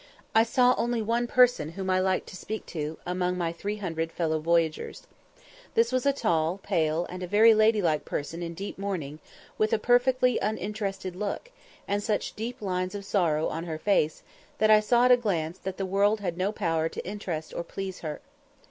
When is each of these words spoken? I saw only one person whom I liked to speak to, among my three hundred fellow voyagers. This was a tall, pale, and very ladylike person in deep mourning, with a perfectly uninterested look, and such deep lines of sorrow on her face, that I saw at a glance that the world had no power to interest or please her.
I 0.33 0.41
saw 0.41 0.73
only 0.79 0.99
one 1.03 1.27
person 1.27 1.73
whom 1.73 1.87
I 1.91 1.99
liked 1.99 2.25
to 2.29 2.35
speak 2.35 2.65
to, 2.73 2.97
among 3.05 3.37
my 3.37 3.51
three 3.51 3.75
hundred 3.75 4.11
fellow 4.11 4.39
voyagers. 4.39 5.05
This 5.75 5.91
was 5.91 6.07
a 6.07 6.11
tall, 6.11 6.59
pale, 6.63 7.05
and 7.07 7.21
very 7.29 7.53
ladylike 7.53 8.03
person 8.03 8.41
in 8.41 8.55
deep 8.55 8.79
mourning, 8.79 9.19
with 9.59 9.73
a 9.73 9.77
perfectly 9.77 10.39
uninterested 10.39 11.15
look, 11.15 11.51
and 11.87 12.01
such 12.01 12.35
deep 12.35 12.63
lines 12.63 12.95
of 12.95 13.05
sorrow 13.05 13.47
on 13.49 13.65
her 13.65 13.77
face, 13.77 14.23
that 14.57 14.71
I 14.71 14.79
saw 14.79 15.05
at 15.05 15.11
a 15.11 15.17
glance 15.17 15.59
that 15.59 15.77
the 15.77 15.85
world 15.85 16.19
had 16.19 16.35
no 16.35 16.51
power 16.51 16.89
to 16.89 17.07
interest 17.07 17.53
or 17.53 17.63
please 17.63 17.99
her. 17.99 18.21